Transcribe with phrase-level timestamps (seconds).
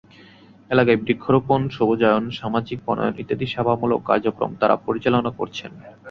[0.69, 5.71] এলাকায় বৃক্ষরোপণ, সবুজায়ন, সামাজিক বনায়ন ইত্যাদি সেবামূলক কার্যক্রম তাঁরা পরিচালনা করছেন।